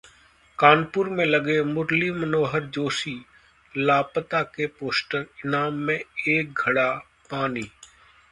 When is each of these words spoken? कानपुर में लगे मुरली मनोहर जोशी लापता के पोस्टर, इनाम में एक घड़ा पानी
कानपुर 0.59 1.09
में 1.09 1.23
लगे 1.25 1.61
मुरली 1.63 2.09
मनोहर 2.11 2.63
जोशी 2.77 3.13
लापता 3.75 4.41
के 4.55 4.67
पोस्टर, 4.79 5.25
इनाम 5.45 5.73
में 5.87 5.97
एक 5.97 6.53
घड़ा 6.59 6.89
पानी 7.31 7.69